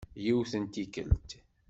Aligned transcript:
Yiwet 0.23 0.53
n 0.61 0.65
tikkelt. 0.73 1.29